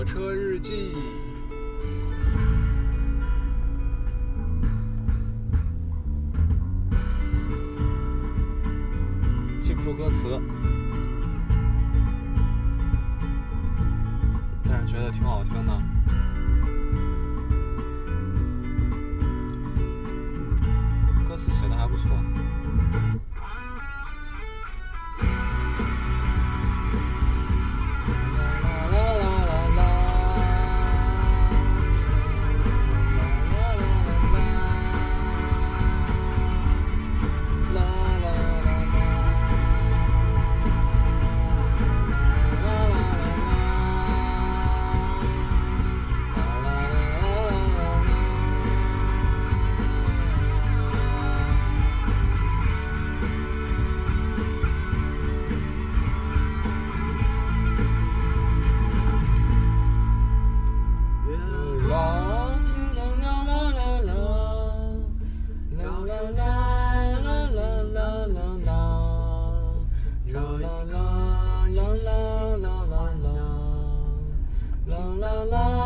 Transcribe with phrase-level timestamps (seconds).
[0.00, 0.94] 火车日记。
[9.60, 10.40] 记不住歌词。
[14.64, 15.99] 但是觉得挺好听的。
[75.46, 75.79] Love.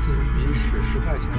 [0.00, 1.30] 一次比使十块钱。